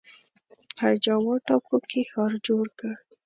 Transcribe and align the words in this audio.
په 0.77 0.87
جاوا 1.03 1.33
ټاپو 1.47 1.77
کې 1.89 2.01
ښار 2.11 2.31
جوړ 2.47 2.65
کړ. 2.79 2.93